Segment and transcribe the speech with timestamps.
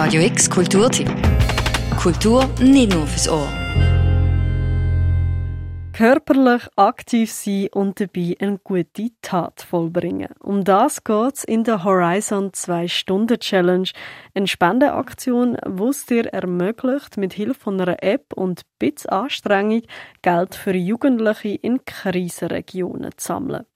[0.00, 1.10] Radio X Kulturtipp.
[2.00, 3.48] Kultur nicht nur fürs Ohr.
[5.92, 10.28] Körperlich aktiv sein und dabei eine gute Tat vollbringen.
[10.38, 13.88] Um das geht's in der Horizon 2-Stunden-Challenge,
[14.34, 19.82] eine Spendenaktion, die es dir ermöglicht, mit Hilfe von einer App und Bits Anstrengung
[20.22, 23.66] Geld für Jugendliche in Krisenregionen zu sammeln.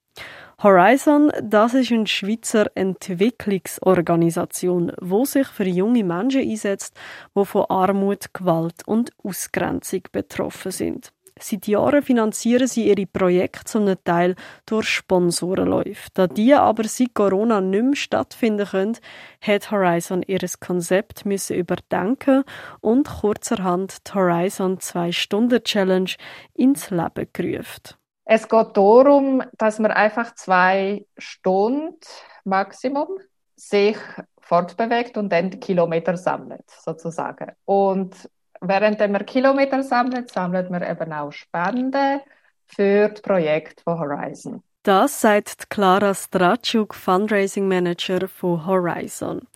[0.63, 6.95] Horizon, das ist eine Schweizer Entwicklungsorganisation, wo sich für junge Menschen einsetzt,
[7.37, 11.11] die von Armut, Gewalt und Ausgrenzung betroffen sind.
[11.37, 16.07] Seit Jahren finanzieren sie ihre Projekte zum Teil durch Sponsorenläufe.
[16.13, 18.97] Da die aber seit Corona nicht mehr stattfinden können,
[19.41, 22.45] hat Horizon ihr Konzept müssen überdenken
[22.79, 26.11] und kurzerhand die Horizon 2-Stunden-Challenge
[26.53, 27.97] ins Leben gerufen.
[28.25, 31.97] Es geht darum, dass man einfach zwei Stunden
[32.45, 33.07] Maximum
[33.55, 33.97] sich
[34.39, 37.51] fortbewegt und dann Kilometer sammelt, sozusagen.
[37.65, 38.29] Und
[38.61, 42.21] während man Kilometer sammelt, sammelt man eben auch Spenden
[42.67, 44.63] für das Projekt von Horizon.
[44.83, 49.47] Das sagt Clara Stratschuk, Fundraising Manager von Horizon.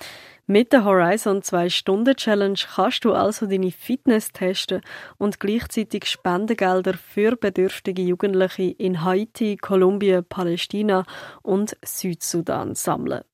[0.50, 4.80] Mit der Horizon 2 Stunden Challenge kannst du also deine Fitness testen
[5.17, 11.03] und gleichzeitig Spendengelder für bedürftige Jugendliche in Haiti, Kolumbien, Palästina
[11.42, 13.25] und Südsudan sammeln.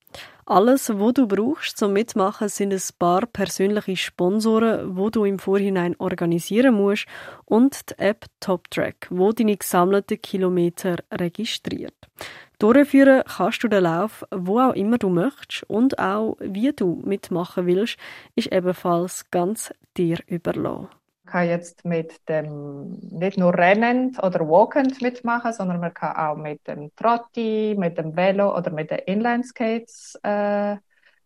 [0.45, 5.95] Alles, was du brauchst zum Mitmachen, sind ein paar persönliche Sponsoren, wo du im Vorhinein
[5.99, 7.05] organisieren musst
[7.45, 11.95] und die App TopTrack, wo deine gesammelten Kilometer registriert.
[12.59, 17.65] Durchführen kannst du den Lauf, wo auch immer du möchtest und auch wie du mitmachen
[17.65, 17.97] willst,
[18.35, 20.89] ist ebenfalls ganz dir überlassen
[21.25, 26.67] kann jetzt mit dem nicht nur Rennen oder Walkend mitmachen, sondern man kann auch mit
[26.67, 30.77] dem Trotti, mit dem Velo oder mit den Inlineskates äh,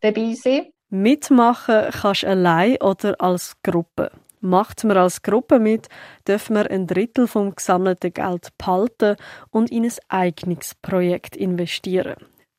[0.02, 0.68] dabei sein.
[0.90, 4.12] Mitmachen kannst du allein oder als Gruppe.
[4.40, 5.88] Macht man als Gruppe mit,
[6.28, 9.16] dürfen wir ein Drittel vom gesammelten Geld behalten
[9.50, 12.16] und in ein eigenes Projekt investieren.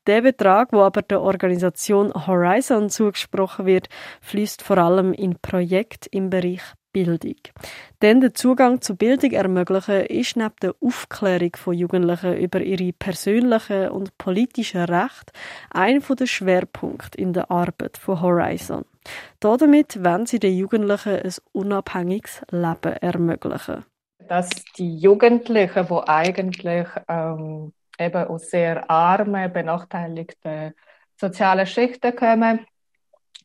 [0.09, 3.89] Der Betrag, wo aber der Organisation Horizon zugesprochen wird,
[4.23, 6.63] fließt vor allem in Projekte im Bereich
[7.05, 7.37] Bildung.
[8.03, 13.89] Denn der Zugang zu Bildung ermöglichen ist neben der Aufklärung von Jugendlichen über ihre persönlichen
[13.91, 15.33] und politischen Rechte
[15.71, 18.85] ein der Schwerpunkte in der Arbeit von Horizon.
[19.41, 23.85] Damit wollen sie den Jugendlichen ein unabhängiges Leben ermöglichen.
[24.29, 30.75] Dass die Jugendlichen, die eigentlich ähm, eben aus sehr armen, benachteiligten
[31.17, 32.67] sozialen Schichten kommen,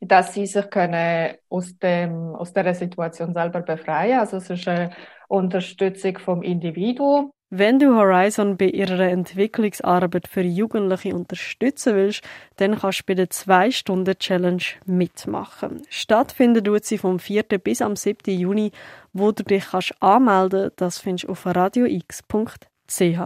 [0.02, 4.92] dass sie sich können aus, dem, aus der Situation selber befreien Also es ist eine
[5.28, 7.32] Unterstützung vom Individuum.
[7.56, 12.24] Wenn du Horizon bei ihrer Entwicklungsarbeit für Jugendliche unterstützen willst,
[12.56, 15.84] dann kannst du bei der 2-Stunden-Challenge mitmachen.
[15.88, 17.44] Stattfinden tut sie vom 4.
[17.44, 18.36] bis am 7.
[18.36, 18.72] Juni,
[19.14, 20.82] wo du dich kannst anmelden kannst.
[20.82, 23.20] Das findest du auf radiox.ch.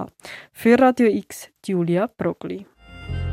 [0.51, 2.65] Für Radio X, Julia Brogli.